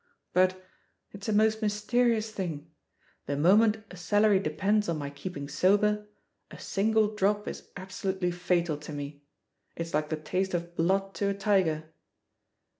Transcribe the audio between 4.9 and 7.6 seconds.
my keeping sober, a single drop